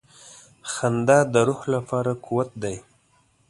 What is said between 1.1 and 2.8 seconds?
د روح لپاره قوت دی.